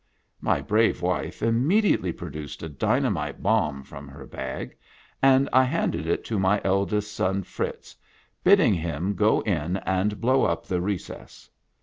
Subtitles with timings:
[0.39, 4.75] My brave wife immediately produced a dynamite bomb from her bag,
[5.21, 7.95] and I handed it to my eldest son Fritz,
[8.43, 11.51] bidding him go in and blow up the recess.